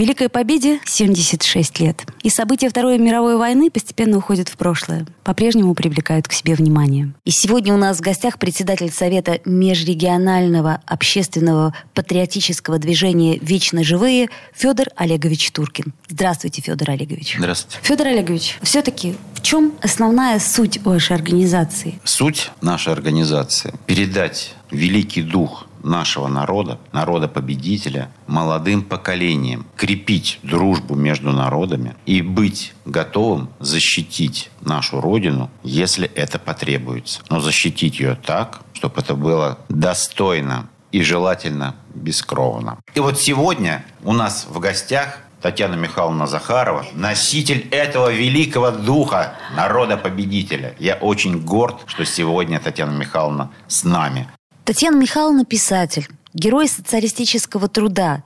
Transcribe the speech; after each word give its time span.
Великой 0.00 0.30
Победе 0.30 0.80
76 0.86 1.78
лет. 1.80 2.06
И 2.22 2.30
события 2.30 2.70
Второй 2.70 2.96
мировой 2.96 3.36
войны 3.36 3.70
постепенно 3.70 4.16
уходят 4.16 4.48
в 4.48 4.56
прошлое. 4.56 5.04
По-прежнему 5.24 5.74
привлекают 5.74 6.26
к 6.26 6.32
себе 6.32 6.54
внимание. 6.54 7.12
И 7.26 7.30
сегодня 7.30 7.74
у 7.74 7.76
нас 7.76 7.98
в 7.98 8.00
гостях 8.00 8.38
председатель 8.38 8.90
Совета 8.90 9.40
межрегионального 9.44 10.80
общественного 10.86 11.74
патриотического 11.92 12.78
движения 12.78 13.36
«Вечно 13.42 13.84
живые» 13.84 14.30
Федор 14.54 14.86
Олегович 14.96 15.50
Туркин. 15.50 15.92
Здравствуйте, 16.08 16.62
Федор 16.62 16.92
Олегович. 16.92 17.36
Здравствуйте. 17.36 17.78
Федор 17.82 18.06
Олегович, 18.06 18.58
все-таки 18.62 19.16
в 19.34 19.42
чем 19.42 19.74
основная 19.82 20.38
суть 20.38 20.82
вашей 20.82 21.14
организации? 21.14 22.00
Суть 22.04 22.50
нашей 22.62 22.94
организации– 22.94 23.74
передать 23.86 24.54
великий 24.70 25.20
дух 25.20 25.66
нашего 25.82 26.28
народа, 26.28 26.78
народа-победителя, 26.92 28.10
молодым 28.26 28.82
поколением, 28.82 29.66
крепить 29.76 30.38
дружбу 30.42 30.94
между 30.94 31.32
народами 31.32 31.96
и 32.06 32.22
быть 32.22 32.74
готовым 32.84 33.50
защитить 33.58 34.50
нашу 34.60 35.00
Родину, 35.00 35.50
если 35.62 36.08
это 36.08 36.38
потребуется. 36.38 37.20
Но 37.30 37.40
защитить 37.40 38.00
ее 38.00 38.14
так, 38.14 38.60
чтобы 38.72 39.00
это 39.00 39.14
было 39.14 39.58
достойно 39.68 40.68
и 40.92 41.02
желательно 41.02 41.76
бескровно. 41.94 42.78
И 42.94 43.00
вот 43.00 43.18
сегодня 43.18 43.84
у 44.02 44.12
нас 44.12 44.46
в 44.48 44.58
гостях 44.58 45.18
Татьяна 45.40 45.74
Михайловна 45.74 46.26
Захарова, 46.26 46.84
носитель 46.92 47.66
этого 47.70 48.12
великого 48.12 48.70
духа 48.70 49.34
народа-победителя. 49.56 50.74
Я 50.78 50.96
очень 50.96 51.40
горд, 51.40 51.76
что 51.86 52.04
сегодня 52.04 52.60
Татьяна 52.60 52.96
Михайловна 52.96 53.50
с 53.66 53.84
нами. 53.84 54.28
Татьяна 54.64 54.96
Михайловна 54.96 55.44
писатель, 55.44 56.06
герой 56.34 56.68
социалистического 56.68 57.68
труда. 57.68 58.22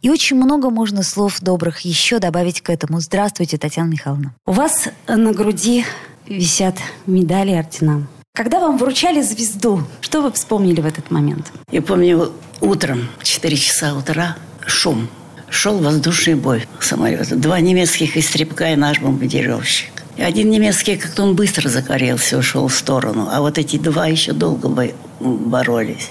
И 0.00 0.10
очень 0.10 0.36
много 0.36 0.70
можно 0.70 1.02
слов 1.02 1.40
добрых 1.40 1.80
еще 1.80 2.18
добавить 2.18 2.60
к 2.60 2.70
этому. 2.70 3.00
Здравствуйте, 3.00 3.58
Татьяна 3.58 3.88
Михайловна. 3.88 4.34
У 4.46 4.52
вас 4.52 4.88
на 5.06 5.32
груди 5.32 5.84
висят 6.26 6.76
медали 7.06 7.52
и 7.52 7.54
ордена. 7.54 8.06
Когда 8.34 8.60
вам 8.60 8.78
вручали 8.78 9.20
звезду, 9.20 9.82
что 10.00 10.22
вы 10.22 10.32
вспомнили 10.32 10.80
в 10.80 10.86
этот 10.86 11.10
момент? 11.10 11.52
Я 11.70 11.82
помню, 11.82 12.32
утром, 12.60 13.08
4 13.22 13.56
часа 13.56 13.94
утра, 13.94 14.36
шум. 14.66 15.08
Шел 15.50 15.78
воздушный 15.78 16.34
бой 16.34 16.66
самолета. 16.80 17.36
Два 17.36 17.60
немецких 17.60 18.16
истребка 18.16 18.72
и 18.72 18.76
наш 18.76 19.00
бомбардировщик. 19.00 20.01
Один 20.18 20.50
немецкий, 20.50 20.96
как-то 20.96 21.22
он 21.22 21.34
быстро 21.34 21.68
загорелся, 21.68 22.38
ушел 22.38 22.68
в 22.68 22.74
сторону. 22.74 23.28
А 23.30 23.40
вот 23.40 23.58
эти 23.58 23.78
два 23.78 24.06
еще 24.06 24.32
долго 24.32 24.92
боролись. 25.20 26.10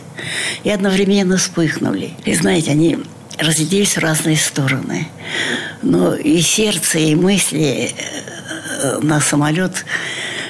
И 0.63 0.69
одновременно 0.69 1.38
вспыхнули. 1.38 2.11
И 2.25 2.33
знаете, 2.33 2.71
они 2.71 2.97
разделились 3.38 3.97
в 3.97 3.99
разные 3.99 4.38
стороны. 4.38 5.08
Но 5.81 6.16
и 6.16 6.41
сердце, 6.41 6.99
и 6.99 7.16
мысли 7.16 7.91
э, 8.81 8.99
на 9.02 9.19
самолет, 9.19 9.85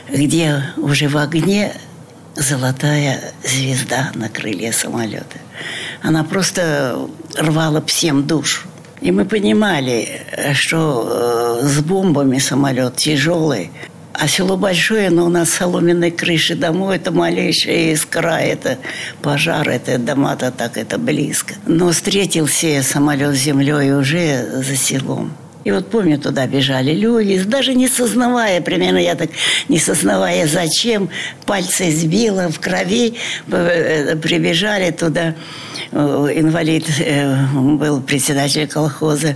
где 0.10 0.64
уже 0.78 1.08
в 1.08 1.18
огне 1.18 1.74
золотая 2.36 3.34
звезда 3.44 4.12
на 4.16 4.30
крылья 4.30 4.72
самолета. 4.72 5.38
Она 6.02 6.24
просто 6.24 7.08
рвала 7.36 7.84
всем 7.86 8.26
душу. 8.26 8.68
И 9.02 9.12
мы 9.12 9.26
понимали, 9.26 10.22
что 10.54 11.60
э, 11.64 11.68
с 11.68 11.80
бомбами 11.82 12.38
самолет 12.38 12.98
тяжелый, 12.98 13.72
а 14.14 14.28
село 14.28 14.58
большое, 14.58 15.10
но 15.10 15.26
у 15.26 15.30
нас 15.30 15.50
соломенной 15.50 16.12
крыши 16.12 16.56
домой, 16.56 16.98
это 16.98 17.12
малейшая 17.12 17.94
искра, 17.94 18.38
это 18.38 18.78
пожар, 19.24 19.68
это 19.68 19.98
дома-то 19.98 20.52
так, 20.52 20.78
это 20.78 21.00
близко. 21.00 21.56
Но 21.66 21.90
встретился 21.90 22.84
самолет 22.84 23.36
с 23.36 23.40
землей 23.40 23.94
уже 23.94 24.62
за 24.62 24.76
селом. 24.76 25.32
И 25.64 25.72
вот 25.72 25.90
помню, 25.90 26.18
туда 26.18 26.48
бежали 26.48 26.94
люди, 26.94 27.44
даже 27.44 27.76
не 27.76 27.88
сознавая, 27.88 28.62
примерно 28.62 28.98
я 28.98 29.16
так, 29.16 29.30
не 29.70 29.78
сознавая 29.78 30.48
зачем, 30.48 31.10
пальцы 31.46 31.92
сбила 31.92 32.50
в 32.52 32.60
крови, 32.60 33.16
э, 33.52 34.16
прибежали 34.16 34.92
туда. 34.92 35.36
Э, 35.92 36.28
инвалид 36.34 36.88
э, 37.00 37.46
был 37.54 38.02
председатель 38.02 38.68
колхоза. 38.68 39.36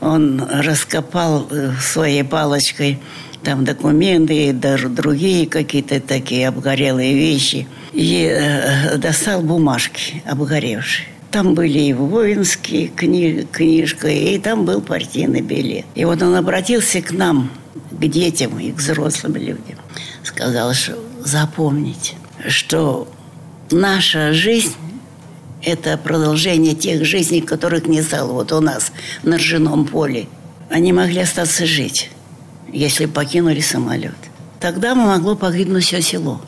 Он 0.00 0.42
раскопал 0.50 1.48
своей 1.80 2.24
палочкой 2.24 2.98
там 3.44 3.64
документы 3.64 4.48
и 4.48 4.52
даже 4.52 4.88
другие 4.88 5.46
какие-то 5.46 6.00
такие 6.00 6.48
обгорелые 6.48 7.14
вещи. 7.14 7.66
И 7.92 8.30
достал 8.96 9.42
бумажки 9.42 10.22
обгоревшие. 10.26 11.11
Там 11.32 11.54
были 11.54 11.78
и 11.78 11.92
воинские 11.94 12.88
кни 12.88 13.48
книжка, 13.50 14.06
и 14.06 14.38
там 14.38 14.66
был 14.66 14.82
партийный 14.82 15.40
билет. 15.40 15.86
И 15.94 16.04
вот 16.04 16.20
он 16.20 16.34
обратился 16.34 17.00
к 17.00 17.10
нам, 17.10 17.50
к 17.90 18.06
детям 18.06 18.58
и 18.60 18.70
к 18.70 18.76
взрослым 18.76 19.36
людям. 19.36 19.78
Сказал, 20.22 20.74
что 20.74 20.98
запомните, 21.24 22.16
что 22.46 23.08
наша 23.70 24.34
жизнь– 24.34 24.74
это 25.62 25.96
продолжение 25.96 26.74
тех 26.74 27.02
жизней, 27.06 27.40
которых 27.40 27.86
не 27.86 28.02
стало 28.02 28.32
вот 28.32 28.52
у 28.52 28.60
нас 28.60 28.92
на 29.22 29.38
ржаном 29.38 29.86
поле. 29.86 30.28
Они 30.68 30.92
могли 30.92 31.20
остаться 31.20 31.64
жить, 31.64 32.10
если 32.70 33.06
покинули 33.06 33.60
самолет. 33.60 34.12
Тогда 34.60 34.94
могло 34.94 35.34
погибнуть 35.34 35.84
все 35.84 36.02
село. 36.02 36.42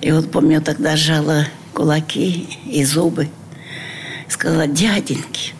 И 0.00 0.10
вот 0.10 0.30
помню, 0.30 0.62
тогда 0.62 0.96
жало 0.96 1.46
кулаки 1.74 2.48
и 2.66 2.84
зубы. 2.84 3.28
Сказала, 4.28 4.66
дяденьки, 4.66 5.52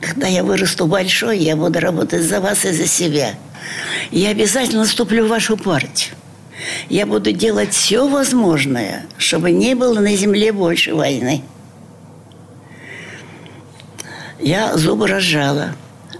когда 0.00 0.26
я 0.26 0.42
вырасту 0.42 0.86
большой, 0.86 1.38
я 1.38 1.54
буду 1.54 1.78
работать 1.78 2.22
за 2.22 2.40
вас 2.40 2.64
и 2.64 2.72
за 2.72 2.88
себя. 2.88 3.34
Я 4.10 4.30
обязательно 4.30 4.84
вступлю 4.84 5.26
в 5.26 5.28
вашу 5.28 5.56
партию. 5.56 6.16
Я 6.88 7.06
буду 7.06 7.32
делать 7.32 7.72
все 7.72 8.08
возможное, 8.08 9.06
чтобы 9.18 9.52
не 9.52 9.74
было 9.74 10.00
на 10.00 10.16
земле 10.16 10.52
больше 10.52 10.94
войны. 10.94 11.42
Я 14.40 14.76
зубы 14.76 15.06
разжала, 15.06 15.74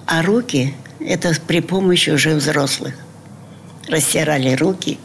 а 0.06 0.22
руки– 0.22 0.74
это 1.00 1.32
при 1.46 1.60
помощи 1.60 2.10
уже 2.10 2.34
взрослых. 2.34 2.94
Растирали 3.88 4.54
руки, 4.54 4.98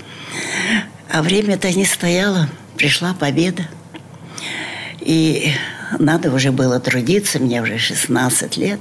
а 1.12 1.24
время-то 1.24 1.72
не 1.72 1.86
стояло, 1.86 2.48
пришла 2.76 3.16
победа– 3.16 3.68
и 5.00 5.54
надо 6.00 6.34
уже 6.34 6.52
было 6.52 6.80
трудиться, 6.80 7.40
мне 7.40 7.62
уже 7.62 7.78
16 7.78 8.58
лет. 8.58 8.80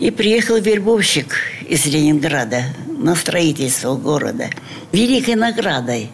И 0.00 0.10
приехал 0.10 0.56
вербовщик 0.56 1.36
из 1.68 1.86
Ленинграда 1.86 2.62
на 2.86 3.14
строительство 3.14 3.96
города. 3.96 4.50
Великой 4.92 5.34
наградой. 5.34 6.10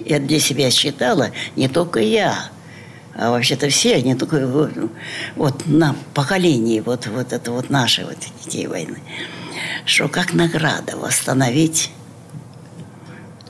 Я 0.00 0.18
для 0.18 0.40
себя 0.40 0.70
считала, 0.70 1.30
не 1.54 1.68
только 1.68 2.00
я, 2.00 2.50
а 3.14 3.30
вообще-то 3.30 3.68
все, 3.68 4.02
не 4.02 4.16
только 4.16 4.70
вот 5.36 5.66
на 5.66 5.94
поколении, 6.14 6.80
вот, 6.80 7.06
вот 7.06 7.32
это 7.32 7.52
вот 7.52 7.70
наши 7.70 8.04
вот 8.04 8.16
детей 8.44 8.66
войны, 8.66 8.98
что 9.84 10.08
как 10.08 10.32
награда 10.32 10.96
восстановить 10.96 11.90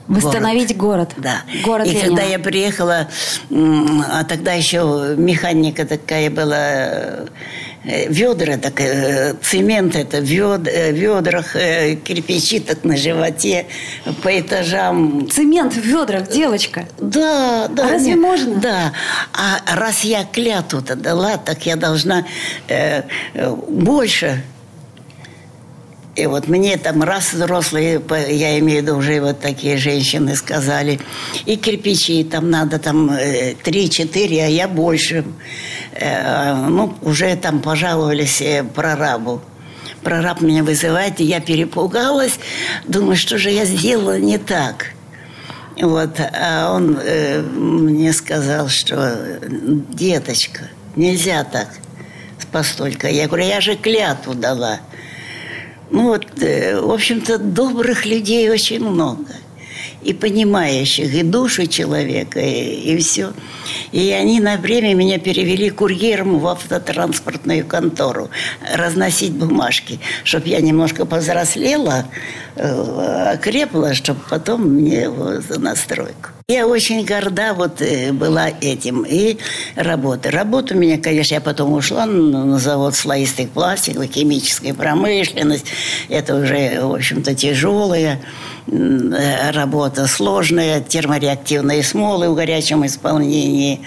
Восстановить 0.06 0.76
город. 0.76 1.15
город. 1.15 1.15
Да. 1.16 1.42
Город 1.65 1.87
И 1.87 1.91
Ленина. 1.91 2.09
когда 2.09 2.22
я 2.22 2.38
приехала, 2.38 3.09
а 3.50 4.25
тогда 4.25 4.53
еще 4.53 5.15
механика 5.16 5.87
такая 5.87 6.31
была, 6.31 7.26
э, 7.84 8.08
ведра, 8.08 8.58
так, 8.58 8.81
э, 8.81 9.34
цемент 9.43 9.96
это 9.96 10.20
в 10.20 10.67
э, 10.67 10.93
ведрах, 10.93 11.52
кирпичи 11.52 12.61
так 12.61 12.84
на 12.84 12.96
животе, 12.96 13.67
по 14.23 14.38
этажам. 14.38 15.28
Цемент 15.31 15.73
в 15.73 15.81
ведрах, 15.81 16.28
девочка. 16.28 16.87
Да, 16.99 17.69
да. 17.69 17.87
А 17.87 17.90
разве 17.93 18.11
нет, 18.11 18.20
можно? 18.20 18.55
Да. 18.56 18.93
А 19.32 19.75
раз 19.75 20.05
я 20.05 20.25
клятву-то 20.25 20.96
дала, 20.96 21.38
так 21.38 21.64
я 21.64 21.76
должна 21.76 22.26
э, 22.69 23.02
больше 23.69 24.43
и 26.14 26.26
вот 26.26 26.46
мне 26.49 26.76
там 26.76 27.02
раз 27.02 27.32
взрослые, 27.32 28.00
я 28.28 28.58
имею 28.58 28.81
в 28.81 28.82
виду 28.84 28.96
уже 28.96 29.20
вот 29.20 29.40
такие 29.40 29.76
женщины 29.76 30.37
сказали, 30.37 31.00
и 31.44 31.56
кирпичи 31.56 32.22
там 32.25 32.50
надо 32.50 32.78
там 32.78 33.11
э, 33.11 33.55
три-четыре, 33.62 34.44
а 34.44 34.49
я 34.49 34.69
больше. 34.69 35.25
Э, 35.93 36.55
ну, 36.55 36.94
уже 37.02 37.34
там 37.37 37.61
пожаловались 37.61 38.40
э, 38.40 38.62
прорабу. 38.62 39.43
Прораб 40.02 40.40
меня 40.40 40.62
вызывает, 40.62 41.20
и 41.20 41.25
я 41.25 41.40
перепугалась. 41.40 42.38
Думаю, 42.87 43.16
что 43.16 43.38
же 43.38 43.50
я 43.50 43.64
сделала 43.64 44.19
не 44.19 44.38
так. 44.38 44.93
Вот, 45.81 46.20
а 46.20 46.72
он 46.72 46.96
э, 47.02 47.40
мне 47.40 48.12
сказал, 48.12 48.69
что 48.69 49.19
деточка, 49.90 50.69
нельзя 50.94 51.43
так 51.43 51.69
постолько. 52.55 53.08
Я 53.08 53.26
говорю, 53.26 53.46
я 53.46 53.61
же 53.61 53.75
клятву 53.75 54.32
дала. 54.32 54.78
Ну 55.90 56.08
вот, 56.08 56.26
э, 56.42 56.81
в 56.81 56.90
общем-то, 56.90 57.38
добрых 57.38 58.06
людей 58.06 58.50
очень 58.50 58.81
много 58.88 59.25
и 60.04 60.12
понимающих, 60.12 61.12
и 61.14 61.22
душу 61.22 61.66
человека, 61.66 62.40
и, 62.40 62.92
и 62.92 62.98
все. 62.98 63.32
И 63.92 64.10
они 64.12 64.40
на 64.40 64.56
время 64.56 64.94
меня 64.94 65.18
перевели 65.18 65.70
курьером 65.70 66.38
в 66.38 66.46
автотранспортную 66.46 67.66
контору 67.66 68.30
разносить 68.74 69.32
бумажки, 69.32 70.00
чтобы 70.24 70.48
я 70.48 70.60
немножко 70.60 71.06
повзрослела, 71.06 72.06
э, 72.56 73.32
окрепла, 73.34 73.94
чтобы 73.94 74.20
потом 74.28 74.62
мне 74.62 75.08
вот, 75.08 75.44
на 75.58 75.74
стройку. 75.76 76.30
Я 76.46 76.66
очень 76.66 77.06
горда 77.06 77.54
вот 77.54 77.80
э, 77.80 78.12
была 78.12 78.50
этим 78.60 79.02
и 79.08 79.38
работой. 79.76 80.30
Работа 80.30 80.74
у 80.74 80.76
меня, 80.76 80.98
конечно, 80.98 81.36
я 81.36 81.40
потом 81.40 81.72
ушла 81.72 82.04
на 82.04 82.58
завод 82.58 82.94
слоистых 82.94 83.48
пластиков, 83.48 84.04
химическая 84.04 84.74
промышленность. 84.74 85.64
Это 86.10 86.36
уже, 86.36 86.82
в 86.82 86.92
общем-то, 86.96 87.34
тяжелая 87.34 88.20
работа 88.66 90.06
сложная, 90.06 90.81
термореактивные 90.81 91.82
смолы 91.82 92.31
в 92.31 92.34
горячем 92.34 92.84
исполнении. 92.87 93.81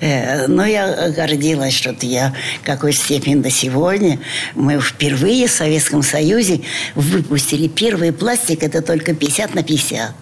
Э, 0.00 0.46
но 0.46 0.66
я 0.66 1.10
гордилась, 1.10 1.74
что 1.74 1.94
я 2.02 2.34
в 2.62 2.66
какой 2.66 2.92
степени 2.92 3.36
до 3.36 3.50
сегодня. 3.50 4.18
Мы 4.54 4.80
впервые 4.80 5.46
в 5.46 5.50
Советском 5.50 6.02
Союзе 6.02 6.60
выпустили 6.94 7.68
первый 7.68 8.12
пластик, 8.12 8.62
это 8.62 8.82
только 8.82 9.14
50 9.14 9.54
на 9.54 9.62
50. 9.62 10.12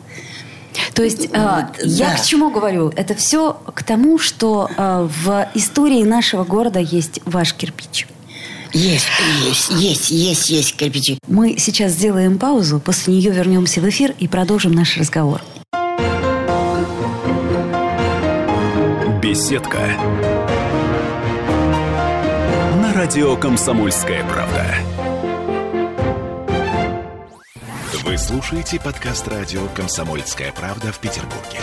То 0.94 1.03
есть 1.03 1.29
вот, 1.29 1.85
я 1.85 2.11
да. 2.11 2.17
к 2.17 2.25
чему 2.25 2.50
говорю? 2.50 2.93
Это 2.97 3.14
все 3.14 3.55
к 3.75 3.82
тому, 3.82 4.19
что 4.19 4.69
в 4.76 5.49
истории 5.55 6.03
нашего 6.03 6.44
города 6.44 6.79
есть 6.79 7.20
ваш 7.25 7.55
кирпич. 7.55 8.06
Есть, 8.73 9.09
есть, 9.45 9.71
есть, 9.71 10.11
есть, 10.11 10.51
есть 10.51 10.77
кирпичи. 10.77 11.19
Мы 11.29 11.57
сейчас 11.59 11.93
сделаем 11.93 12.39
паузу, 12.39 12.81
после 12.81 13.15
нее 13.15 13.31
вернемся 13.31 13.81
в 13.81 13.89
эфир 13.89 14.15
и 14.19 14.29
продолжим 14.29 14.73
наш 14.73 14.97
разговор. 14.97 15.43
Беседка. 19.23 19.79
На 22.81 22.93
радио 22.95 23.37
«Комсомольская 23.37 24.25
правда». 24.25 24.75
Вы 28.05 28.19
слушаете 28.19 28.81
подкаст 28.81 29.27
радио 29.29 29.67
«Комсомольская 29.75 30.53
правда» 30.53 30.93
в 30.93 30.99
Петербурге. 31.01 31.59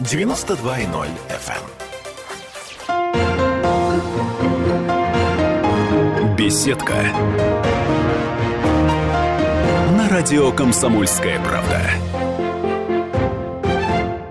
92.0 0.00 1.08
FM. 1.28 1.89
Беседка. 6.50 6.94
На 9.96 10.08
радио 10.08 10.50
«Комсомольская 10.50 11.38
правда». 11.44 11.80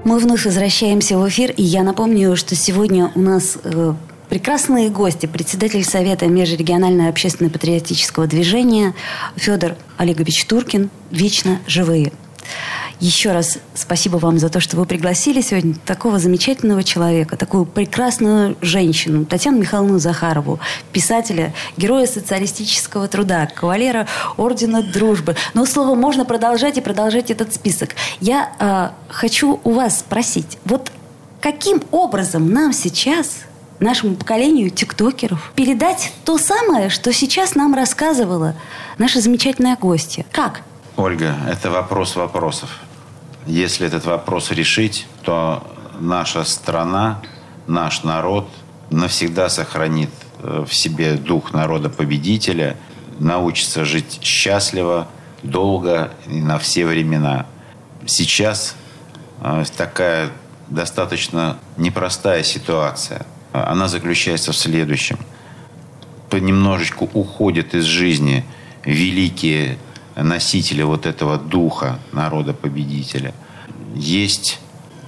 Мы 0.03 0.19
вновь 0.19 0.43
возвращаемся 0.43 1.17
в 1.17 1.25
эфир, 1.29 1.51
и 1.51 1.63
я 1.63 1.81
напомню, 1.81 2.35
что 2.35 2.55
сегодня 2.55 3.09
у 3.15 3.21
нас 3.21 3.57
э, 3.63 3.93
прекрасные 4.27 4.89
гости, 4.89 5.27
председатель 5.27 5.85
Совета 5.85 6.27
межрегионального 6.27 7.07
общественно-патриотического 7.07 8.27
движения 8.27 8.95
Федор 9.37 9.77
Олегович 9.95 10.43
Туркин 10.43 10.89
«Вечно 11.11 11.59
живые». 11.67 12.11
Еще 12.99 13.31
раз 13.31 13.59
спасибо 13.75 14.17
вам 14.17 14.39
за 14.39 14.49
то, 14.49 14.59
что 14.59 14.75
вы 14.75 14.85
пригласили 14.85 15.39
сегодня 15.39 15.75
такого 15.85 16.19
замечательного 16.19 16.83
человека, 16.83 17.37
такую 17.37 17.65
прекрасную 17.65 18.57
женщину, 18.61 19.23
Татьяну 19.25 19.59
Михайловну 19.59 19.99
Захарову, 19.99 20.59
писателя, 20.91 21.53
героя 21.77 22.05
социалистического 22.07 23.07
труда, 23.07 23.47
кавалера 23.47 24.05
Ордена 24.35 24.83
Дружбы. 24.83 25.37
Но, 25.53 25.65
слово, 25.65 25.95
можно 25.95 26.25
продолжать 26.25 26.77
и 26.77 26.81
продолжать 26.81 27.31
этот 27.31 27.53
список. 27.53 27.91
Я 28.19 28.51
э, 28.59 28.89
хочу 29.13 29.61
у 29.63 29.71
вас 29.71 29.99
спросить, 29.99 30.57
вот 30.65 30.91
каким 31.39 31.81
образом 31.91 32.51
нам 32.51 32.73
сейчас 32.73 33.43
нашему 33.79 34.15
поколению 34.15 34.71
тиктокеров 34.71 35.53
передать 35.55 36.11
то 36.25 36.37
самое, 36.37 36.89
что 36.89 37.13
сейчас 37.13 37.55
нам 37.55 37.73
рассказывала 37.73 38.55
наша 38.97 39.21
замечательная 39.21 39.77
гостья. 39.77 40.25
Как? 40.33 40.63
Ольга, 40.97 41.33
это 41.49 41.71
вопрос 41.71 42.17
вопросов. 42.17 42.69
Если 43.49 43.87
этот 43.87 44.05
вопрос 44.05 44.51
решить, 44.51 45.07
то 45.23 45.63
наша 45.99 46.43
страна, 46.43 47.19
наш 47.65 48.03
народ 48.03 48.47
навсегда 48.91 49.49
сохранит 49.49 50.11
э, 50.43 50.65
в 50.67 50.71
себе 50.71 51.15
дух 51.15 51.51
народа-победителя, 51.51 52.77
научится 53.17 53.85
жить 53.85 54.19
счастливо, 54.21 55.07
долго 55.41 56.11
и 56.27 56.41
на 56.41 56.59
все 56.59 56.85
времена. 56.85 57.47
Сейчас 58.05 58.75
э, 59.41 59.63
такая 59.75 60.29
достаточно 60.67 61.57
непростая 61.75 62.43
ситуация. 62.43 63.25
Она 63.51 63.87
заключается 63.87 64.51
в 64.51 64.57
следующем. 64.57 65.17
Понемножечку 66.29 67.09
уходят 67.15 67.73
из 67.73 67.85
жизни 67.85 68.45
великие 68.85 69.79
носители 70.15 70.83
вот 70.83 71.05
этого 71.05 71.37
духа 71.37 71.99
народа-победителя. 72.11 73.33
Есть 73.95 74.59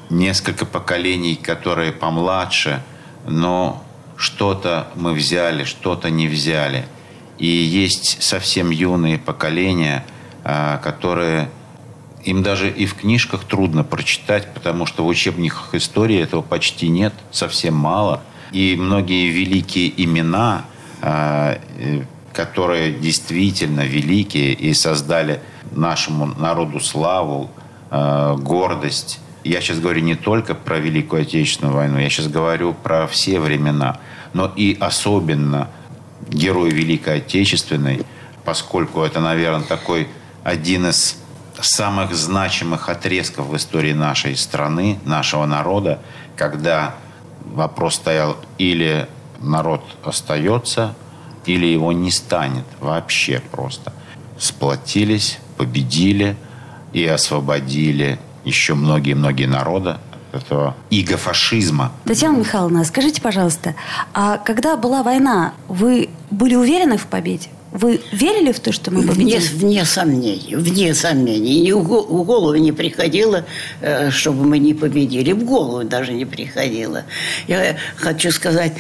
несколько 0.10 0.66
поколений, 0.66 1.36
которые 1.36 1.92
помладше, 1.92 2.84
но 3.28 3.84
что-то 4.18 4.88
мы 4.96 5.14
взяли, 5.14 5.64
что-то 5.64 6.10
не 6.10 6.28
взяли. 6.28 6.86
И 7.38 7.48
есть 7.48 8.22
совсем 8.22 8.70
юные 8.70 9.18
поколения, 9.18 10.06
а, 10.44 10.78
которые 10.78 11.50
им 12.24 12.44
даже 12.44 12.70
и 12.70 12.86
в 12.86 12.96
книжках 12.96 13.46
трудно 13.46 13.84
прочитать, 13.84 14.54
потому 14.54 14.86
что 14.86 15.04
в 15.04 15.08
учебниках 15.08 15.74
истории 15.74 16.20
этого 16.20 16.42
почти 16.42 16.88
нет, 16.88 17.14
совсем 17.32 17.74
мало. 17.74 18.22
И 18.52 18.76
многие 18.78 19.30
великие 19.30 19.92
имена 20.04 20.66
а, 21.02 21.60
которые 22.34 22.94
действительно 22.94 23.82
великие 23.82 24.54
и 24.54 24.74
создали 24.74 25.42
нашему 25.72 26.26
народу 26.26 26.80
славу, 26.80 27.50
э, 27.90 28.36
гордость. 28.38 29.20
Я 29.44 29.62
сейчас 29.62 29.80
говорю 29.80 30.02
не 30.02 30.16
только 30.16 30.54
про 30.54 30.78
Великую 30.78 31.24
Отечественную 31.24 31.76
войну, 31.76 31.98
я 32.00 32.10
сейчас 32.10 32.28
говорю 32.28 32.74
про 32.74 33.08
все 33.08 33.40
времена, 33.40 34.00
но 34.34 34.52
и 34.56 34.78
особенно 34.80 35.70
герой 36.30 36.70
Великой 36.70 37.18
Отечественной, 37.18 38.06
поскольку 38.46 39.02
это, 39.02 39.20
наверное, 39.20 39.66
такой 39.66 40.08
один 40.44 40.88
из 40.88 41.18
самых 41.60 42.14
значимых 42.14 42.90
отрезков 42.90 43.48
в 43.48 43.56
истории 43.56 43.94
нашей 43.94 44.36
страны, 44.36 45.00
нашего 45.06 45.46
народа, 45.46 46.00
когда 46.36 46.96
вопрос 47.46 47.96
стоял 47.96 48.38
или 48.58 49.08
народ 49.40 49.84
остается 50.04 50.96
или 51.46 51.66
его 51.66 51.92
не 51.92 52.12
станет 52.12 52.66
вообще 52.80 53.42
просто. 53.52 53.94
Сплотились, 54.38 55.40
победили 55.58 56.36
и 56.94 57.06
освободили 57.06 58.20
еще 58.44 58.74
многие-многие 58.74 59.46
народы 59.46 59.98
от 60.34 60.44
этого 60.44 60.76
иго-фашизма. 60.90 61.92
Татьяна 62.06 62.38
Михайловна, 62.38 62.84
скажите, 62.84 63.22
пожалуйста, 63.22 63.76
а 64.14 64.38
когда 64.38 64.78
была 64.78 65.04
война, 65.04 65.54
вы 65.68 66.10
были 66.30 66.56
уверены 66.56 66.98
в 66.98 67.06
победе? 67.08 67.50
Вы 67.72 68.02
верили 68.12 68.52
в 68.52 68.60
то, 68.60 68.74
что 68.74 68.92
мы 68.92 69.02
победим? 69.04 69.40
Вне, 69.40 69.40
вне 69.40 69.86
сомнений, 69.86 70.56
вне 70.56 70.94
сомнений. 70.94 71.62
Ни 71.62 71.72
в 71.72 71.84
голову 71.84 72.56
не 72.56 72.74
приходило, 72.74 73.46
э, 73.80 74.12
чтобы 74.12 74.44
мы 74.44 74.60
не 74.60 74.74
победили. 74.74 75.32
В 75.32 75.46
голову 75.46 75.84
даже 75.86 76.12
не 76.12 76.26
приходило. 76.26 77.06
Я 77.48 77.78
хочу 77.96 78.32
сказать, 78.32 78.74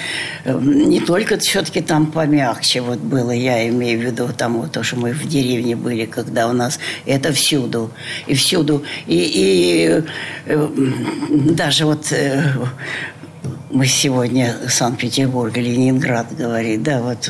э, 0.43 0.59
не 0.61 0.99
только 0.99 1.37
все-таки 1.37 1.81
там 1.81 2.07
помягче 2.07 2.81
вот 2.81 2.99
было, 2.99 3.31
я 3.31 3.69
имею 3.69 3.99
в 3.99 4.03
виду 4.03 4.25
вот 4.25 4.71
то, 4.71 4.83
что 4.83 4.97
мы 4.97 5.13
в 5.13 5.25
деревне 5.25 5.77
были, 5.77 6.05
когда 6.05 6.49
у 6.49 6.53
нас 6.53 6.77
это 7.05 7.31
всюду. 7.31 7.91
И 8.27 8.35
всюду. 8.35 8.83
И, 9.07 9.15
и 9.15 10.03
э, 10.47 10.67
даже 11.29 11.85
вот 11.85 12.13
мы 13.71 13.85
сегодня 13.87 14.55
Санкт-Петербург, 14.69 15.55
Ленинград 15.55 16.35
говорит, 16.35 16.83
да, 16.83 17.01
вот 17.01 17.29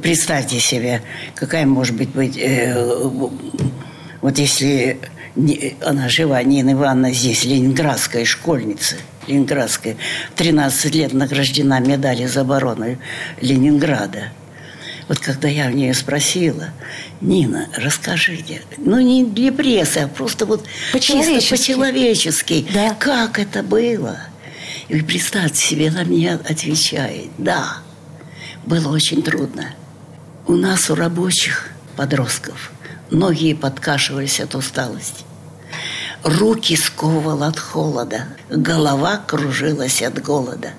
представьте 0.00 0.60
себе, 0.60 1.02
какая 1.34 1.66
может 1.66 1.96
быть, 1.96 2.10
быть 2.10 2.36
э, 2.38 2.74
вот 4.20 4.38
если 4.38 4.98
не, 5.36 5.74
она 5.84 6.08
жива, 6.08 6.42
Нина 6.42 6.72
Ивановна 6.72 7.12
здесь, 7.12 7.44
ленинградская 7.44 8.24
школьница, 8.24 8.96
ленинградская, 9.26 9.96
13 10.36 10.94
лет 10.94 11.12
награждена 11.12 11.80
медалью 11.80 12.28
за 12.28 12.42
оборону 12.42 12.96
Ленинграда. 13.40 14.28
Вот 15.08 15.18
когда 15.18 15.48
я 15.48 15.68
в 15.68 15.74
нее 15.74 15.92
спросила, 15.92 16.68
Нина, 17.20 17.68
расскажите, 17.76 18.62
ну 18.78 19.00
не 19.00 19.24
для 19.24 19.50
прессы, 19.50 19.98
а 19.98 20.08
просто 20.08 20.46
вот 20.46 20.64
По-человечески. 20.92 21.40
чисто 21.40 21.56
по-человечески, 21.56 22.66
Да. 22.72 22.94
как 22.94 23.40
это 23.40 23.64
было? 23.64 24.18
И 24.90 25.02
представьте 25.02 25.60
себе, 25.60 25.88
она 25.88 26.02
мне 26.02 26.34
отвечает, 26.34 27.30
да, 27.38 27.78
было 28.66 28.92
очень 28.92 29.22
трудно. 29.22 29.66
У 30.48 30.54
нас, 30.54 30.90
у 30.90 30.96
рабочих 30.96 31.68
подростков, 31.96 32.72
ноги 33.08 33.54
подкашивались 33.54 34.40
от 34.40 34.56
усталости. 34.56 35.22
Руки 36.24 36.74
сковывал 36.74 37.44
от 37.44 37.56
холода, 37.56 38.24
голова 38.48 39.18
кружилась 39.18 40.02
от 40.02 40.20
голода. 40.20 40.72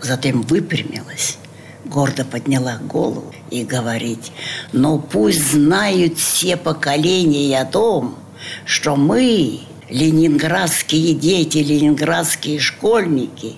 Затем 0.00 0.40
выпрямилась, 0.40 1.36
гордо 1.84 2.24
подняла 2.24 2.78
голову 2.78 3.34
и 3.50 3.64
говорит, 3.64 4.32
но 4.72 4.98
пусть 4.98 5.52
знают 5.52 6.16
все 6.16 6.56
поколения 6.56 7.60
о 7.60 7.66
том, 7.66 8.16
что 8.64 8.96
мы, 8.96 9.60
ленинградские 9.90 11.14
дети, 11.14 11.58
ленинградские 11.58 12.60
школьники, 12.60 13.54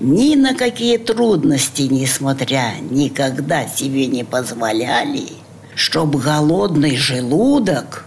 ни 0.00 0.34
на 0.36 0.54
какие 0.54 0.98
трудности, 0.98 1.82
несмотря, 1.82 2.74
никогда 2.90 3.66
себе 3.66 4.06
не 4.06 4.24
позволяли, 4.24 5.28
чтоб 5.74 6.14
голодный 6.16 6.96
желудок 6.96 8.04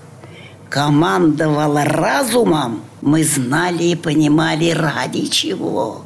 командовал 0.69 1.77
разумом, 1.83 2.83
мы 3.01 3.23
знали 3.23 3.83
и 3.83 3.95
понимали, 3.95 4.71
ради 4.71 5.27
чего 5.27 6.03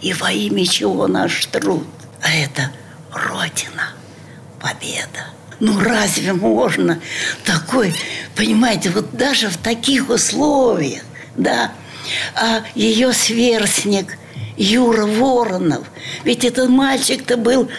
и 0.00 0.12
во 0.12 0.30
имя 0.30 0.66
чего 0.66 1.06
наш 1.06 1.46
труд. 1.46 1.86
А 2.22 2.30
это 2.30 2.70
Родина, 3.12 3.94
победа. 4.60 5.35
Ну 5.58 5.78
разве 5.80 6.32
можно 6.32 7.00
такой, 7.44 7.94
понимаете, 8.34 8.90
вот 8.90 9.16
даже 9.16 9.48
в 9.48 9.56
таких 9.56 10.10
условиях, 10.10 11.02
да, 11.36 11.72
а 12.34 12.62
ее 12.74 13.12
сверстник 13.12 14.18
Юра 14.56 15.06
Воронов, 15.06 15.86
ведь 16.24 16.44
этот 16.44 16.68
мальчик-то 16.68 17.36
был 17.36 17.70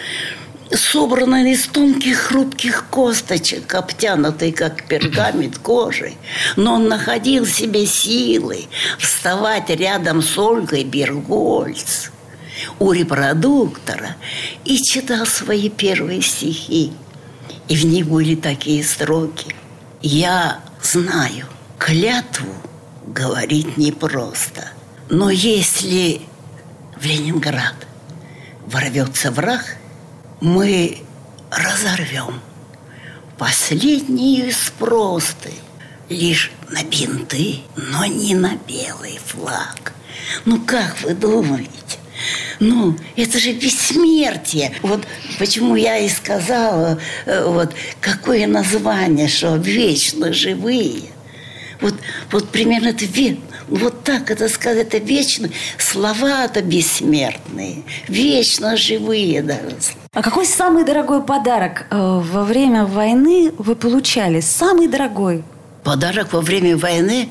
собран 0.72 1.46
из 1.46 1.66
тонких 1.66 2.18
хрупких 2.18 2.86
косточек, 2.90 3.74
обтянутый 3.74 4.52
как 4.52 4.84
пергамент 4.84 5.58
кожей. 5.58 6.16
Но 6.56 6.74
он 6.74 6.88
находил 6.88 7.44
в 7.44 7.50
себе 7.50 7.86
силы 7.86 8.66
вставать 8.98 9.70
рядом 9.70 10.22
с 10.22 10.36
Ольгой 10.36 10.84
Бергольц 10.84 12.10
у 12.78 12.92
репродуктора 12.92 14.16
и 14.64 14.76
читал 14.78 15.26
свои 15.26 15.68
первые 15.68 16.22
стихи. 16.22 16.92
И 17.68 17.76
в 17.76 17.84
них 17.84 18.06
были 18.06 18.34
такие 18.34 18.82
строки. 18.82 19.54
Я 20.00 20.60
знаю, 20.82 21.46
клятву 21.78 22.52
говорить 23.06 23.76
непросто. 23.76 24.70
Но 25.10 25.30
если 25.30 26.22
в 26.96 27.04
Ленинград 27.04 27.74
ворвется 28.66 29.30
враг, 29.30 29.76
мы 30.40 31.02
разорвем 31.50 32.40
последние 33.38 34.52
спросты 34.52 35.52
лишь 36.08 36.50
на 36.70 36.82
бинты, 36.84 37.60
но 37.76 38.04
не 38.06 38.34
на 38.34 38.56
белый 38.66 39.18
флаг. 39.24 39.92
Ну 40.44 40.60
как 40.60 41.00
вы 41.02 41.14
думаете? 41.14 41.70
Ну, 42.60 42.96
это 43.16 43.38
же 43.38 43.52
бессмертие. 43.52 44.72
Вот 44.82 45.04
почему 45.38 45.76
я 45.76 45.98
и 45.98 46.08
сказала, 46.08 46.98
э, 47.26 47.44
вот 47.46 47.72
какое 48.00 48.46
название, 48.46 49.28
что 49.28 49.56
вечно 49.56 50.32
живые. 50.32 51.02
Вот, 51.80 51.94
вот 52.32 52.48
примерно 52.48 52.88
это 52.88 53.04
ве- 53.04 53.38
вот 53.68 54.02
так 54.02 54.30
это 54.32 54.48
сказать, 54.48 54.88
это 54.88 54.98
вечно. 54.98 55.48
Слова-то 55.78 56.60
бессмертные, 56.62 57.84
вечно 58.08 58.76
живые 58.76 59.42
даже. 59.42 59.76
А 60.12 60.22
какой 60.22 60.46
самый 60.46 60.84
дорогой 60.84 61.22
подарок 61.22 61.86
э, 61.90 61.96
во 61.96 62.42
время 62.42 62.84
войны 62.86 63.52
вы 63.58 63.76
получали? 63.76 64.40
Самый 64.40 64.88
дорогой? 64.88 65.44
Подарок 65.84 66.32
во 66.32 66.40
время 66.40 66.76
войны 66.76 67.28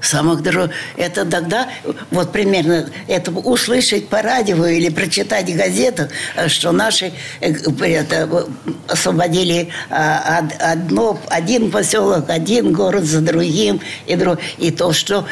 самых 0.00 0.42
дорогих. 0.42 0.74
Это 0.96 1.24
тогда, 1.24 1.68
вот 2.10 2.32
примерно, 2.32 2.88
это 3.06 3.30
услышать 3.30 4.08
по 4.08 4.22
радио 4.22 4.66
или 4.66 4.88
прочитать 4.88 5.54
газету, 5.56 6.08
э, 6.36 6.48
что 6.48 6.72
наши 6.72 7.12
э, 7.40 7.52
это, 7.82 8.28
э, 8.30 8.44
освободили 8.88 9.68
а, 9.90 10.40
од- 10.42 10.56
одно, 10.60 11.18
один 11.28 11.70
поселок, 11.70 12.30
один 12.30 12.72
город 12.72 13.04
за 13.04 13.20
другим. 13.20 13.80
И, 14.06 14.16
друг- 14.16 14.38
и 14.58 14.70
то, 14.70 14.92
что 14.92 15.26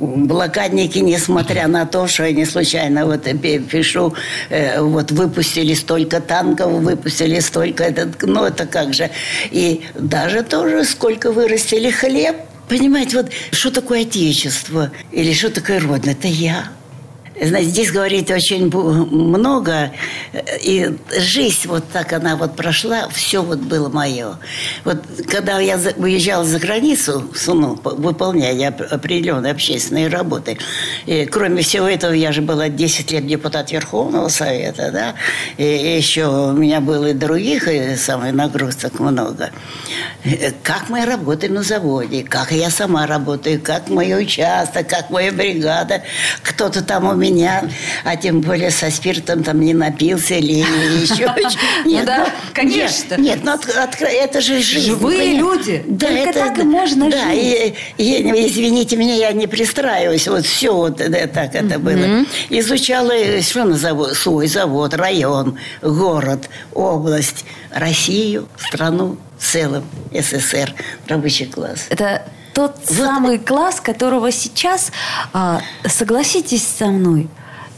блокадники, 0.00 0.98
несмотря 0.98 1.68
на 1.68 1.86
то, 1.86 2.06
что 2.06 2.24
я 2.24 2.32
не 2.32 2.44
случайно 2.44 3.06
вот 3.06 3.24
пи- 3.24 3.58
пишу, 3.58 4.14
вот 4.78 5.10
выпустили 5.12 5.74
столько 5.74 6.20
танков, 6.20 6.72
выпустили 6.72 7.40
столько, 7.40 7.84
этот, 7.84 8.22
ну 8.22 8.44
это 8.44 8.66
как 8.66 8.94
же. 8.94 9.10
И 9.50 9.84
даже 9.94 10.42
тоже 10.42 10.84
сколько 10.84 11.32
вырастили 11.32 11.90
хлеб, 11.90 12.36
Понимаете, 12.68 13.16
вот 13.18 13.30
что 13.52 13.70
такое 13.70 14.02
отечество 14.02 14.90
или 15.12 15.32
что 15.32 15.50
такое 15.50 15.80
родина? 15.80 16.12
Это 16.12 16.28
я. 16.28 16.68
Здесь 17.40 17.90
говорить 17.90 18.30
очень 18.30 18.70
много, 18.70 19.90
э, 20.32 20.40
и 20.62 20.96
жизнь 21.18 21.66
вот 21.66 21.82
так 21.92 22.12
она 22.12 22.36
вот 22.36 22.54
прошла, 22.54 23.08
все 23.08 23.42
вот 23.42 23.58
было 23.58 23.88
мое. 23.88 24.38
Вот 24.84 24.98
когда 25.28 25.58
я 25.58 25.76
уезжала 25.96 26.44
за 26.44 26.60
границу, 26.60 27.28
ну, 27.48 27.74
по- 27.76 27.90
выполняя 27.90 28.70
оп- 28.70 28.82
определенные 28.88 29.50
общественные 29.50 30.06
работы, 30.08 30.58
и, 31.06 31.26
кроме 31.26 31.62
всего 31.62 31.88
этого, 31.88 32.12
я 32.12 32.30
же 32.30 32.40
была 32.40 32.68
10 32.68 33.10
лет 33.10 33.26
депутат 33.26 33.72
Верховного 33.72 34.28
Совета, 34.28 34.92
да, 34.92 35.14
и 35.56 35.64
еще 35.96 36.26
у 36.26 36.52
меня 36.52 36.80
было 36.80 37.06
и 37.06 37.12
других 37.14 37.66
и 37.66 37.96
самых 37.96 38.32
нагрузок 38.32 39.00
много. 39.00 39.50
Э, 40.24 40.52
Как 40.62 40.88
мы 40.88 41.04
работаем 41.04 41.54
на 41.54 41.64
заводе, 41.64 42.22
как 42.22 42.52
я 42.52 42.70
сама 42.70 43.06
работаю, 43.08 43.60
как 43.60 43.88
мой 43.88 44.16
участок, 44.22 44.88
как 44.88 45.10
моя 45.10 45.32
бригада, 45.32 46.02
кто-то 46.44 46.82
там 46.84 47.06
у 47.08 47.14
меня, 47.14 47.23
а 48.04 48.16
тем 48.16 48.40
более 48.40 48.70
со 48.70 48.90
спиртом 48.90 49.42
там 49.42 49.60
не 49.60 49.74
напился 49.74 50.34
или 50.34 50.58
еще. 51.02 51.32
Ну 51.84 52.04
да, 52.04 52.28
конечно. 52.52 53.16
Нет, 53.16 53.42
нет, 53.44 53.60
ну 54.00 54.06
это 54.06 54.40
же 54.40 54.60
жизнь. 54.60 54.86
Живые 54.86 55.36
люди. 55.36 55.84
Да, 55.86 56.08
это, 56.08 56.32
так 56.40 56.58
и 56.58 56.62
можно 56.62 57.10
да, 57.10 57.24
жить. 57.30 57.74
и- 57.98 58.02
и, 58.02 58.46
извините 58.46 58.96
меня, 58.96 59.14
я 59.14 59.32
не 59.32 59.46
пристраиваюсь. 59.46 60.28
Вот 60.28 60.44
все 60.46 60.74
вот 60.74 60.98
так 60.98 61.54
это 61.54 61.78
было. 61.78 62.24
Изучала 62.50 63.12
э, 63.12 63.40
что 63.42 63.64
на 63.64 63.76
завод, 63.76 64.14
свой 64.14 64.46
завод, 64.46 64.94
район, 64.94 65.58
город, 65.82 66.48
область, 66.72 67.44
Россию, 67.70 68.48
страну 68.58 69.16
в 69.38 69.44
целом, 69.44 69.84
СССР, 70.12 70.74
рабочий 71.08 71.46
класс. 71.46 71.86
Это 71.90 72.22
тот 72.54 72.76
самый 72.88 73.38
класс, 73.38 73.80
которого 73.80 74.30
сейчас, 74.32 74.92
а, 75.32 75.60
согласитесь 75.86 76.66
со 76.66 76.86
мной, 76.86 77.28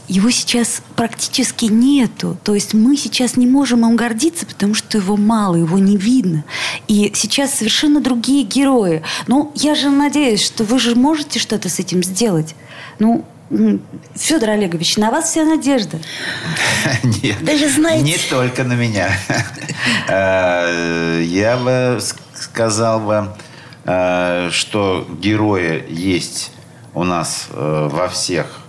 его 0.07 0.29
сейчас 0.31 0.81
практически 0.95 1.65
нету. 1.65 2.37
То 2.43 2.55
есть 2.55 2.73
мы 2.73 2.95
сейчас 2.95 3.35
не 3.35 3.45
можем 3.45 3.85
им 3.85 3.95
гордиться, 3.97 4.45
потому 4.45 4.73
что 4.73 4.97
его 4.97 5.17
мало, 5.17 5.55
его 5.55 5.77
не 5.79 5.97
видно. 5.97 6.45
И 6.87 7.11
сейчас 7.13 7.55
совершенно 7.55 7.99
другие 7.99 8.43
герои. 8.43 9.01
Ну, 9.27 9.51
я 9.55 9.75
же 9.75 9.89
надеюсь, 9.89 10.45
что 10.45 10.63
вы 10.63 10.79
же 10.79 10.95
можете 10.95 11.39
что-то 11.39 11.67
с 11.67 11.79
этим 11.79 12.03
сделать. 12.03 12.55
Ну, 12.99 13.25
Федор 14.15 14.49
Олегович, 14.51 14.97
на 14.97 15.09
вас 15.11 15.29
вся 15.31 15.43
надежда. 15.43 15.99
Нет, 17.23 17.43
Даже 17.43 17.69
знаете- 17.69 18.03
не 18.05 18.17
только 18.29 18.63
на 18.63 18.73
меня. 18.73 19.09
Э, 20.09 21.21
Я 21.25 21.57
бы 21.57 21.99
сказал 22.33 22.99
бы, 23.01 23.13
э, 23.13 23.27
что 23.87 25.07
герои 25.21 25.85
есть 25.89 26.51
у 26.93 27.03
нас 27.03 27.47
э, 27.51 27.89
во 27.91 28.07
всех 28.07 28.59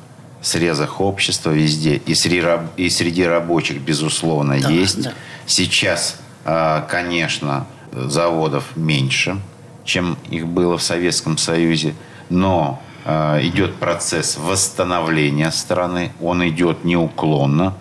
срезах 0.43 1.01
общества, 1.01 1.51
везде. 1.51 1.97
И 1.97 2.15
среди, 2.15 2.47
и 2.77 2.91
среди 2.91 3.25
рабочих, 3.25 3.81
безусловно, 3.81 4.61
Да, 4.61 4.69
есть. 4.69 5.03
да. 5.03 5.13
Сейчас, 5.47 6.21
э, 6.45 6.83
конечно, 6.89 7.67
заводов 7.93 8.77
меньше, 8.77 9.41
чем 9.85 10.19
их 10.31 10.47
было 10.47 10.77
в 10.77 10.83
Советском 10.83 11.39
Союзе. 11.39 11.95
Но 12.29 12.83
э, 13.07 13.41
идет 13.47 13.77
процесс 13.77 14.37
восстановления 14.37 15.51
страны. 15.51 16.13
Он 16.21 16.47
идет 16.47 16.85
неуклонно. 16.85 17.75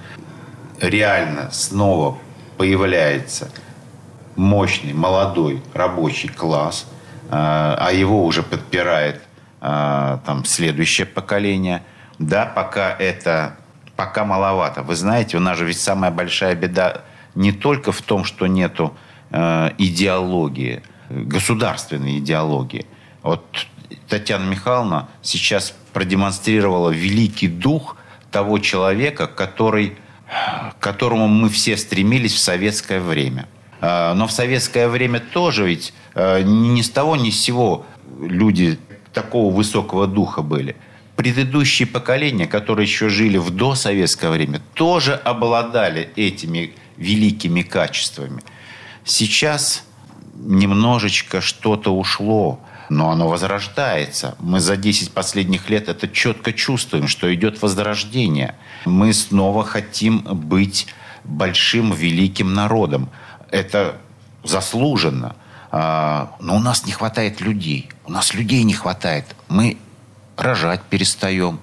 Реально 0.80 1.50
снова 1.52 2.18
появляется 2.58 3.50
мощный, 4.38 4.94
молодой 4.94 5.62
рабочий 5.74 6.30
класс, 6.30 6.86
э, 6.86 6.97
а 7.32 7.92
его 7.92 8.26
уже 8.26 8.44
подпирает 8.44 9.22
э, 9.62 10.18
там 10.26 10.46
следующее 10.46 11.08
поколение. 11.08 11.84
Да, 12.20 12.46
пока 12.46 12.96
это 12.98 13.58
пока 13.96 14.24
маловато. 14.26 14.84
Вы 14.84 14.96
знаете, 14.96 15.38
у 15.38 15.40
нас 15.40 15.58
же 15.58 15.66
ведь 15.66 15.80
самая 15.80 16.12
большая 16.12 16.56
беда 16.56 17.02
не 17.36 17.52
только 17.52 17.92
в 17.92 18.02
том, 18.02 18.24
что 18.24 18.48
нету 18.48 18.96
э, 19.32 19.72
идеологии, 19.78 20.84
государственной 21.10 22.20
идеологии. 22.20 22.86
Вот 23.24 23.68
Татьяна 24.08 24.46
Михайловна 24.46 25.10
сейчас 25.22 25.74
продемонстрировала 25.94 26.92
великий 26.92 27.48
дух 27.48 27.98
того 28.32 28.60
человека, 28.60 29.28
который, 29.28 29.98
к 30.28 30.80
которому 30.80 31.28
мы 31.28 31.50
все 31.50 31.76
стремились 31.78 32.34
в 32.34 32.40
советское 32.40 33.00
время. 33.00 33.48
А, 33.82 34.14
но 34.14 34.28
в 34.28 34.32
советское 34.32 34.88
время 34.88 35.20
тоже 35.20 35.68
ведь 35.68 35.94
э, 36.16 36.42
ни 36.44 36.82
с 36.82 36.90
того 36.90 37.16
ни 37.16 37.30
с 37.30 37.40
сего 37.40 37.86
люди 38.20 38.80
такого 39.14 39.54
высокого 39.54 40.08
духа 40.08 40.42
были. 40.42 40.76
Предыдущие 41.16 41.88
поколения, 41.88 42.46
которые 42.46 42.86
еще 42.86 43.10
жили 43.10 43.38
в 43.38 43.50
досоветское 43.50 44.30
время, 44.30 44.62
тоже 44.74 45.16
обладали 45.16 46.10
этими 46.16 46.74
великими 46.98 47.64
качествами. 47.64 48.42
Сейчас 49.04 49.84
немножечко 50.36 51.42
что-то 51.42 51.96
ушло, 51.96 52.60
но 52.90 53.10
оно 53.10 53.28
возрождается. 53.28 54.36
Мы 54.40 54.60
за 54.60 54.78
10 54.78 55.12
последних 55.12 55.70
лет 55.70 55.90
это 55.90 56.08
четко 56.08 56.54
чувствуем, 56.54 57.08
что 57.08 57.34
идет 57.34 57.62
возрождение. 57.62 58.56
Мы 58.86 59.14
снова 59.14 59.64
хотим 59.64 60.20
быть 60.20 60.88
большим, 61.24 61.94
великим 61.94 62.54
народом. 62.54 63.10
Это 63.52 63.98
заслуженно. 64.44 65.36
А, 65.72 66.36
но 66.40 66.56
у 66.56 66.60
нас 66.60 66.86
не 66.86 66.92
хватает 66.92 67.42
людей. 67.42 67.90
У 68.06 68.12
нас 68.12 68.34
людей 68.34 68.64
не 68.64 68.74
хватает. 68.74 69.26
Мы 69.50 69.78
рожать 70.38 70.82
перестаем. 70.84 71.60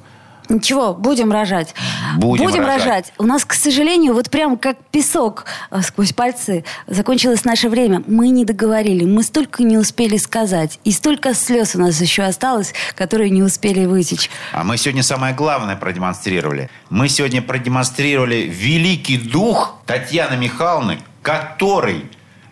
Ничего, 0.48 0.92
будем 0.92 1.32
рожать. 1.32 1.74
Будем, 2.18 2.44
будем 2.44 2.66
рожать. 2.66 2.84
рожать. 2.84 3.12
У 3.18 3.24
нас, 3.24 3.46
к 3.46 3.54
сожалению, 3.54 4.12
вот 4.12 4.30
прям 4.30 4.58
как 4.58 4.76
песок 4.90 5.46
а, 5.70 5.80
сквозь 5.80 6.12
пальцы 6.12 6.64
закончилось 6.86 7.44
наше 7.44 7.70
время. 7.70 8.02
Мы 8.06 8.28
не 8.28 8.44
договорили, 8.44 9.04
мы 9.04 9.22
столько 9.22 9.62
не 9.62 9.78
успели 9.78 10.18
сказать. 10.18 10.80
И 10.84 10.92
столько 10.92 11.32
слез 11.32 11.74
у 11.74 11.80
нас 11.80 11.98
еще 12.00 12.24
осталось, 12.24 12.74
которые 12.94 13.30
не 13.30 13.42
успели 13.42 13.86
вытечь. 13.86 14.30
А 14.52 14.64
мы 14.64 14.76
сегодня 14.76 15.02
самое 15.02 15.34
главное 15.34 15.76
продемонстрировали. 15.76 16.68
Мы 16.90 17.08
сегодня 17.08 17.40
продемонстрировали 17.40 18.42
великий 18.42 19.16
дух 19.16 19.76
Татьяны 19.86 20.36
Михайловны, 20.36 20.98
который 21.24 22.04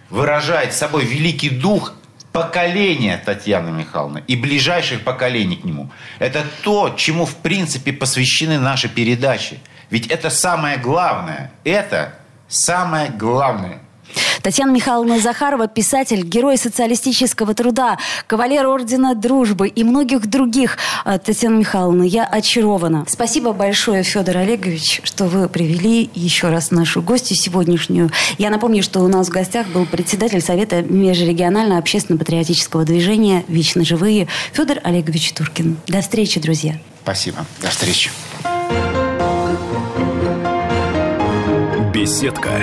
выражает 0.08 0.72
собой 0.72 1.04
великий 1.04 1.50
дух 1.50 1.92
поколения 2.32 3.22
Татьяны 3.22 3.70
Михайловны 3.70 4.24
и 4.26 4.34
ближайших 4.34 5.04
поколений 5.04 5.56
к 5.56 5.64
нему. 5.64 5.90
Это 6.18 6.42
то, 6.64 6.94
чему 6.96 7.26
в 7.26 7.36
принципе 7.36 7.92
посвящены 7.92 8.58
наши 8.58 8.88
передачи. 8.88 9.60
Ведь 9.90 10.06
это 10.06 10.30
самое 10.30 10.78
главное. 10.78 11.52
Это 11.64 12.14
самое 12.48 13.10
главное. 13.10 13.81
Татьяна 14.42 14.72
Михайловна 14.72 15.18
Захарова, 15.20 15.68
писатель, 15.68 16.22
герой 16.22 16.56
социалистического 16.56 17.54
труда, 17.54 17.98
кавалер 18.26 18.66
Ордена 18.66 19.14
Дружбы 19.14 19.68
и 19.68 19.84
многих 19.84 20.26
других. 20.26 20.78
А, 21.04 21.18
Татьяна 21.18 21.56
Михайловна, 21.58 22.02
я 22.02 22.24
очарована. 22.24 23.04
Спасибо 23.08 23.52
большое, 23.52 24.02
Федор 24.02 24.38
Олегович, 24.38 25.00
что 25.04 25.24
вы 25.24 25.48
привели 25.48 26.10
еще 26.14 26.48
раз 26.48 26.70
нашу 26.70 27.02
гостью 27.02 27.36
сегодняшнюю. 27.36 28.10
Я 28.38 28.50
напомню, 28.50 28.82
что 28.82 29.00
у 29.00 29.08
нас 29.08 29.28
в 29.28 29.30
гостях 29.30 29.68
был 29.68 29.86
председатель 29.86 30.40
Совета 30.40 30.82
межрегионального 30.82 31.78
общественно-патриотического 31.78 32.84
движения 32.84 33.44
«Вечно 33.48 33.84
живые» 33.84 34.28
Федор 34.52 34.78
Олегович 34.82 35.32
Туркин. 35.32 35.78
До 35.86 36.00
встречи, 36.00 36.40
друзья. 36.40 36.78
Спасибо. 37.02 37.44
До 37.60 37.68
встречи. 37.68 38.10
Беседка 41.92 42.62